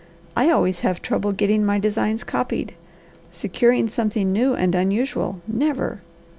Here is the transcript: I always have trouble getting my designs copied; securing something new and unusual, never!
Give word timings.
I 0.35 0.49
always 0.49 0.79
have 0.79 1.03
trouble 1.03 1.31
getting 1.31 1.63
my 1.63 1.77
designs 1.77 2.23
copied; 2.23 2.73
securing 3.29 3.87
something 3.87 4.33
new 4.33 4.55
and 4.55 4.73
unusual, 4.73 5.41
never! 5.47 6.01